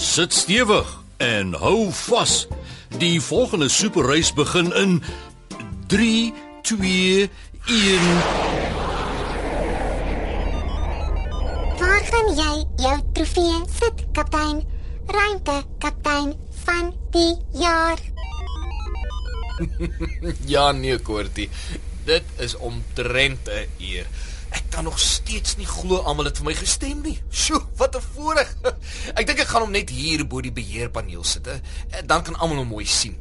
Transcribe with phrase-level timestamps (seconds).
[0.00, 0.88] Sit stewig
[1.20, 2.46] en hou vas.
[2.98, 5.02] Die volgende superreis begin in
[5.92, 6.32] 3
[6.62, 7.28] 2
[7.66, 8.06] 1
[11.78, 14.64] Waar gaan jy jou trofee sit, kaptein?
[15.06, 16.32] Ruimte, kaptein
[16.64, 18.00] van die jaar.
[20.54, 21.50] Ja nee, Koortie.
[22.08, 24.06] Dit is omtrent 'n uur.
[24.50, 27.18] Ek kan nog steeds nie glo almal het vir my gestem nie.
[27.30, 28.50] Sjoe, wat 'n voorreg.
[29.18, 31.46] Ek dink ek gaan hom net hier bo die beheerpaneel sit.
[31.46, 31.60] hè.
[32.06, 33.16] Dan kan almal hom mooi sien.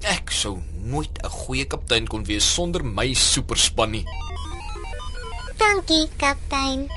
[0.00, 4.04] Ek sou nooit 'n goeie kaptein kon wees sonder my superspan nie.
[5.60, 6.88] Dankie, kaptein.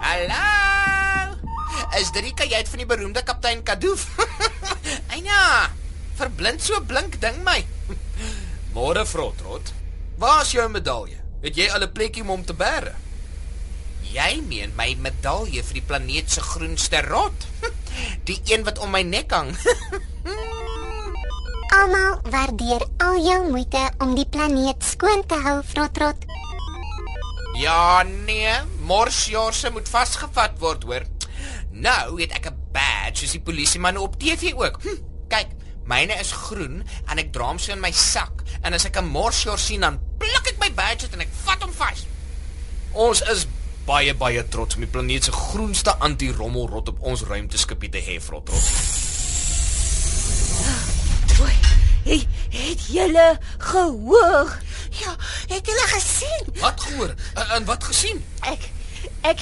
[0.00, 1.34] Hallo.
[1.98, 4.04] Is dit die kajuit van die beroemde kaptein Kadoof?
[5.14, 5.38] Eina,
[6.18, 7.62] verblind so blink ding my.
[8.74, 9.72] Môre Frotrot.
[10.18, 11.18] Waar is jou medalje?
[11.42, 12.94] Het jy al 'n plekkie om hom te bære?
[14.08, 17.46] Jy meen my medalje vir die planeet se groenste rot?
[18.28, 19.54] Die een wat om my nek hang.
[21.78, 26.24] Almal waardeer al jou moeite om die planeet skoon te hou, Frotrot.
[27.60, 28.54] Ja nee,
[28.86, 31.04] morsjorse moet vasgevat word, hoor.
[31.70, 34.80] Nou het ek 'n badge soos die polisieman op TV ook.
[34.82, 35.07] Hm,
[35.88, 38.44] myne is groen en ek dra hom so in my sak.
[38.62, 41.62] En as ek 'n morsjors sien, dan pluk ek my badge uit en ek vat
[41.62, 42.06] hom vas.
[42.92, 43.46] Ons is
[43.86, 48.64] baie baie trots om die planeet se groenste anti-rommelrot op ons ruimteskipie te hê, Frotrot.
[51.40, 51.56] Oei,
[52.04, 54.58] hey, het julle gehoor?
[54.98, 55.14] Ja,
[55.54, 56.52] het julle gesien?
[56.60, 57.14] Wat gehoor?
[57.34, 58.24] En, en wat gesien?
[58.40, 58.68] Ek
[59.22, 59.40] ek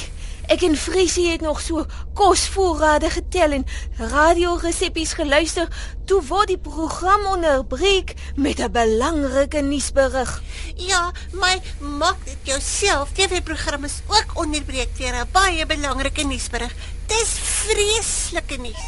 [0.53, 1.84] ek en Friesie het nog so
[2.15, 3.65] kosvoorrade getel en
[3.99, 5.69] radioresepsies geluister
[6.07, 10.43] toe word die program onderbreek met 'n belangrike nuusberig.
[10.77, 13.12] Ja, my maak dit jouself.
[13.12, 16.73] TV-program is ook onderbreek deur 'n baie belangrike nuusberig.
[17.07, 18.84] Dis vreeslike nuus.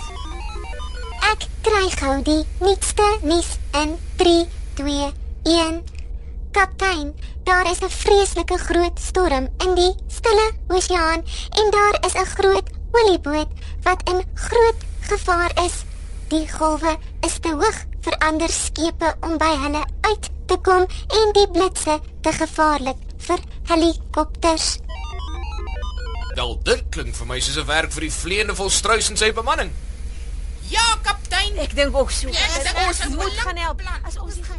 [1.32, 5.97] Ek kry gou die nuutste nuus in 3 2 1.
[6.52, 7.14] Kaptein,
[7.44, 12.68] daar is 'n vreeslike groot storm in die Stille Oseaan en daar is 'n groot
[12.90, 13.48] olieboot
[13.82, 15.84] wat in groot gevaar is.
[16.28, 21.32] Die golwe is te hoog vir ander skepe om by hulle uit te kom en
[21.32, 24.78] die blitse te gevaarlik vir helikopters.
[26.34, 29.72] Wel, dit klink vir my soos 'n werk vir die vleiende volstruis en sy bemanning.
[30.68, 31.58] Ja, kaptein.
[31.58, 32.28] Ek dink ook so.
[32.28, 33.82] Ja, ons moet gaan help.
[34.04, 34.57] As ons nie gaan.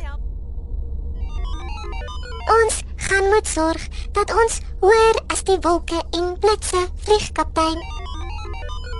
[2.49, 7.77] Ons gaan moet sorg dat ons hoër as die wolke en blitse vlieg, kaptein.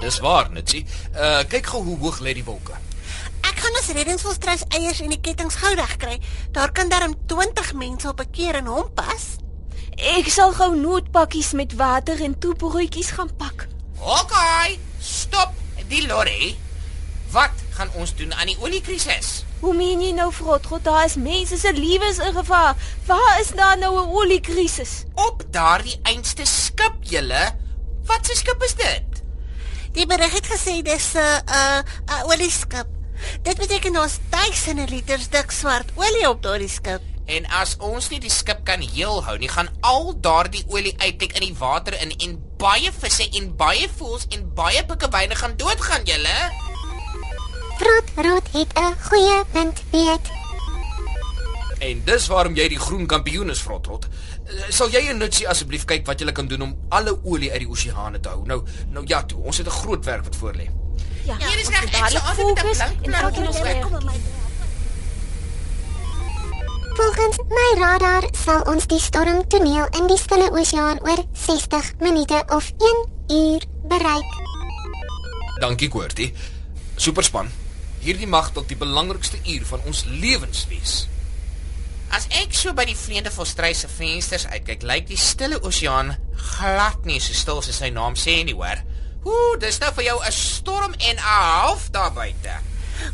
[0.04, 0.86] Dis waar, Nitsie.
[1.16, 2.78] Uh kyk gou hoe hoog lê die wolke.
[3.50, 6.20] Ek gaan ons reddingsvolstruis eiers en die kettinge gou regkry.
[6.56, 9.26] Daar kan darm 20 mense op 'n keer in hom pas.
[9.98, 13.68] Ek sal gou noodpakkies met water en toebroodjies gaan pak.
[14.00, 15.52] Okay, stop
[15.88, 16.56] die lorry.
[17.32, 19.44] Wat gaan ons doen aan die oliekrisis?
[19.60, 22.76] Hoe meen jy nou, Frotrot, daar is mense se lewens in gevaar.
[23.06, 25.04] Waar is daar nou 'n oliekrisis?
[25.16, 27.56] Op daardie einste skip, julle.
[28.06, 29.24] Wat 'n skip is dit?
[29.92, 32.88] Die berig het gesê dis 'n uh, 'n uh, 'n uh, olieskip.
[33.42, 37.02] Dit beteken ons duisende liters dik swart olie op daardie skip.
[37.26, 41.36] En as ons nie die skip kan heel hou nie, gaan al daardie olie uitlek
[41.38, 46.04] in die water in en baie visse en baie voëls en baie pikkewyne gaan doodgaan,
[46.04, 46.69] julle.
[47.80, 50.26] Frotrot het 'n goeie punt, weet.
[51.80, 54.06] En dis waarom jy die groen kampioen is, Frotrot.
[54.06, 57.60] Uh, Sal jy en Nitsie asseblief kyk wat jy kan doen om alle olie uit
[57.60, 58.46] die oseane te hou?
[58.46, 60.68] Nou, nou ja, toe, ons het 'n groot werk wat voor lê.
[61.24, 63.12] Ja, Hier is ons reg, moet ek dadelik sal altyd met 'n fokus blank en
[63.12, 63.90] plan elkeen ons werk.
[63.90, 64.14] Maar.
[67.00, 72.72] Volgens my radar sal ons die stormtoneel in die Stille Oseaan oor 60 minute of
[72.78, 74.32] 1 uur bereik.
[75.60, 76.34] Dankie, Koortie.
[76.96, 77.69] Superspan.
[78.00, 81.08] Hierdie mag dalk die belangrikste uur van ons lewens wees.
[82.16, 86.16] As ek so by die vleiende volstruis se vensters uitkyk, lyk die stille oseaan
[86.56, 88.82] glad nie so stil soos sy naam sê nie, hoor.
[89.28, 92.56] Ooh, dis nou vir jou 'n storm en 'n half daar buite.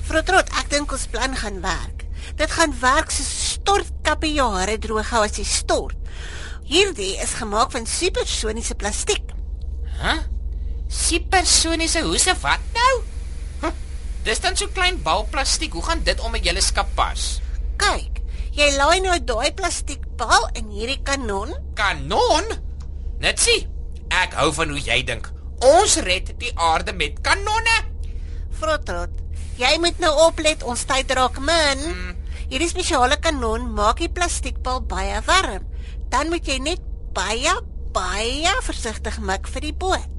[0.07, 2.05] Frotrot, ek dink ons plan gaan werk.
[2.35, 5.97] Dit gaan werk so stortkappe jare droog hou as die stort.
[6.65, 9.33] Hierdie is gemaak van supersoniese plastiek.
[10.01, 10.13] Hæ?
[10.13, 10.21] Huh?
[10.87, 13.14] Supersoniese hoese wat nou?
[14.25, 15.73] Dis dan so klein bal plastiek.
[15.77, 17.25] Hoe gaan dit om met julle skip pas?
[17.77, 18.21] Kyk,
[18.57, 21.53] jy laai nou daai plastiekbal in hierdie kanon.
[21.77, 22.49] Kanon?
[23.21, 23.69] Net sien.
[24.09, 25.29] Ek hou van hoe jy dink.
[25.65, 27.77] Ons red die aarde met kanonne.
[28.55, 29.13] Frotrot,
[29.59, 31.85] jy moet nou oplet, ons tyd raak min.
[31.85, 32.11] Mm.
[32.49, 35.69] Hierdie spesiale kanon maak die plastiekbal baie warm.
[36.09, 36.81] Dan moet jy net
[37.13, 37.53] baie
[37.95, 40.11] baie versigtig mik vir die boot.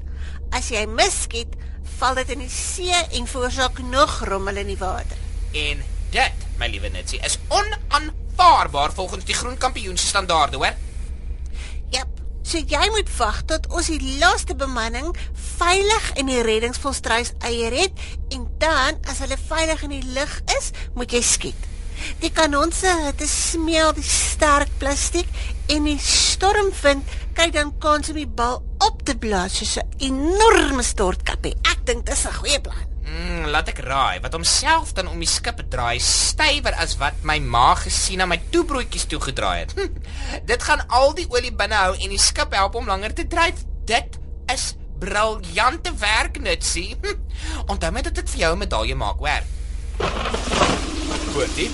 [0.55, 1.53] As jy miskiet,
[1.97, 5.17] val dit in die see en veroorsaak nog rommel in die water.
[5.51, 10.75] En dit, my liewe Nitsie, is onaanvaarbaar volgens die groen kampioen se standaarde, hoor?
[11.89, 12.07] Jep.
[12.47, 15.09] So jy moet wag tot ons die laaste bemanning
[15.57, 20.71] veilig in die reddingsvolstruis eier het en dan as hulle veilig in die lug is,
[20.95, 21.67] moet jy skiet.
[22.21, 25.29] Die kanon se hitte smeel die sterk plastiek
[25.73, 30.83] en die stormwind kry dan kans om die bal op te blaas soos 'n enorme
[30.83, 31.55] stortkappie.
[31.61, 32.85] Ek dink dis 'n goeie plan.
[33.07, 37.37] Mm, laat ek raai, wat homself dan om die skip draai stywer as wat my
[37.39, 39.71] ma gesien aan my toebroodjies toegedraai het.
[39.77, 39.93] Hm,
[40.45, 43.63] dit gaan al die olie binne hou en die skip help om langer te dryf.
[43.87, 44.19] Dit
[44.53, 46.97] is briljante werk, Nutsie.
[47.01, 47.15] Hm,
[47.71, 49.43] onthou my dat dit vir jou 'n medalje maak, hoor.
[51.33, 51.69] Koortie,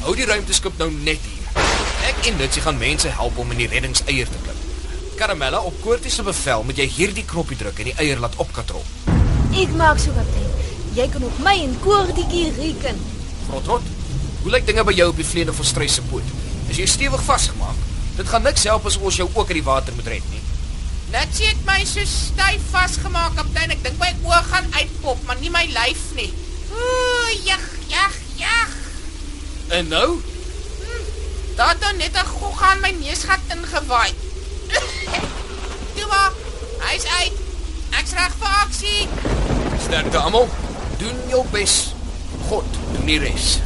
[0.00, 1.64] hou die ruimteskip nou net hier.
[2.08, 4.57] Ek en Nutsie gaan mense help om in die reddingseier te klim.
[5.18, 8.84] Karamella, op Koortie se bevel moet jy hierdie knoppie druk en die eier laat opkatrol.
[9.58, 10.52] Ek maak so kaptein.
[10.94, 13.00] Jy kan op my en Koortjie reken.
[13.50, 13.88] Rotrot,
[14.42, 16.36] hoe lyk dinge by jou op die vleende van Strys se boot?
[16.70, 17.82] Is jy stewig vasgemaak?
[18.18, 20.42] Dit gaan niks help as ons jou ook in die water moet red nie.
[21.10, 23.74] Nutsie het my so styf vasgemaak, kaptein.
[23.74, 26.30] Ek dink my oë gaan uitpop, maar nie my lyf nie.
[26.70, 28.74] Ooh, jag, jag, jag.
[29.80, 30.20] En nou?
[31.58, 34.27] Daar het nou net 'n gogga aan my neusgat ingewaai.
[35.94, 36.32] Toe maar.
[36.88, 37.32] Hy's uit.
[38.00, 39.08] Ek's reg vir aksie.
[39.86, 40.48] Sterkte almal.
[40.98, 41.78] Doen jou bes.
[42.48, 43.58] God doen die res.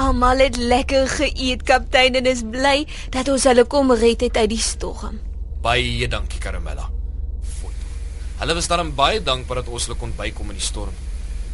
[0.00, 4.48] Almal het lekker geëet, kaptein, en is bly dat ons hulle kom red het uit
[4.54, 5.20] die storm.
[5.60, 6.88] Baie dankie Karamella.
[8.40, 10.94] Hulle was daarom baie dankbaar dat ons hulle kon bykom in die storm.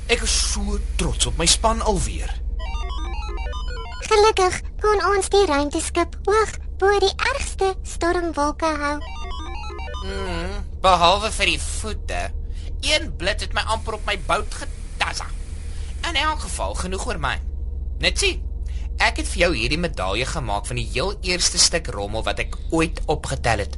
[0.06, 2.30] Ek is so trots op my span alweer.
[4.06, 8.98] Gelukkig kon ons die ruimteskip hoog bo die ergste stormwolke hou.
[10.06, 12.20] Mm, behalwe vir die voete.
[12.86, 15.26] Een blits het my amper op my bout getassa.
[16.06, 17.34] In elk geval genoeg oor my.
[17.98, 18.46] Net sien.
[19.02, 22.54] Ek het vir jou hierdie medalje gemaak van die heel eerste stuk rommel wat ek
[22.70, 23.74] ooit opgetel het.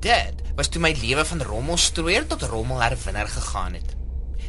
[0.00, 3.98] Dit was toe my lewe van rommelstrooier tot rommelherwinner gegaan het.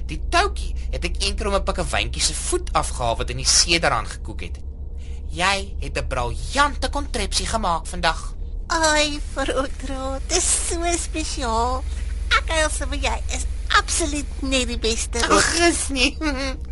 [0.08, 3.80] Die toutjie het ek eendag om 'n pikkewyntjie se voet afgehaal wat in die see
[3.80, 4.64] daaraan gekook het.
[5.34, 8.36] Jy het 'n briljante kontrepsie gemaak vandag.
[8.68, 11.84] Ai, Frotrot, dis so spesiaal.
[12.30, 15.26] Ek alse vir jy is absoluut net die beste.
[15.30, 16.18] Ag, is nie.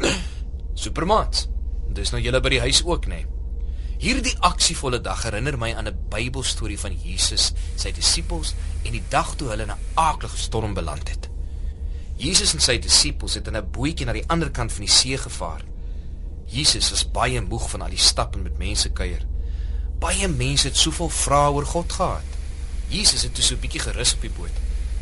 [0.84, 1.48] Supermaats.
[1.90, 3.16] Dis nou julle by die huis ook, nê?
[3.16, 3.26] Nee.
[4.02, 8.54] Hierdie aksievolle dag herinner my aan 'n Bybelstorie van Jesus, sy disippels
[8.84, 11.30] en die dag toe hulle in 'n aaklige storm beland het.
[12.16, 15.18] Jesus en sy disippels het in 'n bootjie na die ander kant van die see
[15.18, 15.71] gevaar.
[16.52, 19.24] Jesus was baie moeg van al die stap en met mense kuier.
[20.04, 22.38] Baie mense het soveel vrae oor God gehad.
[22.92, 24.58] Jesus het toe so 'n bietjie gerus op die boot.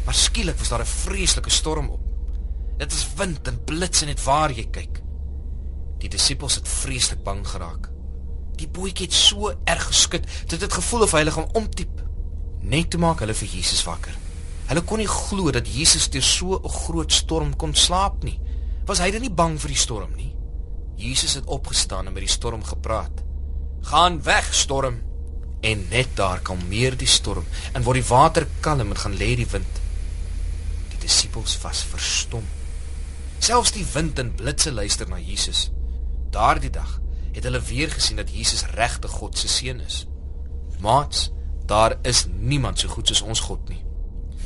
[0.05, 1.99] Maar skielik was daar 'n vreeslike storm op.
[2.77, 5.01] Dit was wind en blits en net waar jy kyk.
[5.97, 7.89] Die disippels het vreeslik bang geraak.
[8.55, 12.03] Die bootjie het so erg geskud dat dit gevoel of hy hulle gaan omtiep.
[12.61, 14.15] Net te maak hulle vir Jesus wakker.
[14.67, 18.39] Hulle kon nie glo dat Jesus deur so 'n groot storm kon slaap nie.
[18.85, 20.38] Was hy dan nie bang vir die storm nie?
[20.99, 23.23] Jesus het opgestaan en met die storm gepraat.
[23.81, 25.01] "Gaan weg, storm."
[25.61, 29.47] En net daar kalmeer die storm en word die water kalm en gaan lê die
[29.47, 29.81] wind.
[30.89, 32.43] Die disippels was verstom.
[33.39, 35.71] Selfs die wind en blitse luister na Jesus.
[36.29, 36.99] Daardie dag
[37.31, 40.07] het hulle weer gesien dat Jesus regte God se seun is.
[40.79, 41.31] Maats,
[41.65, 43.83] daar is niemand so goed soos ons God nie.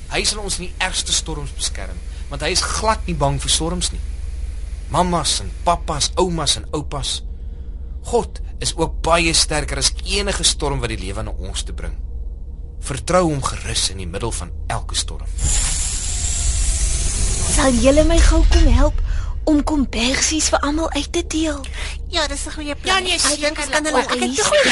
[0.09, 1.97] Hy sal ons in die ergste storms beskerm,
[2.29, 4.01] want hy is glad nie bang vir storms nie.
[4.89, 7.23] Mammas en pappas, oumas en oupas.
[8.03, 11.93] God is ook baie sterker as enige storm wat die lewe na ons te bring.
[12.83, 15.25] Vertrou hom gerus in die middel van elke storm.
[17.53, 19.01] Sal julle my gou kom help
[19.45, 21.59] om kombersies vir almal uit te deel?
[22.09, 23.03] Ja, dis 'n goeie Ja, plan.
[23.03, 24.71] nee, Ek dink seker, ons kan hulle ek het te goeie.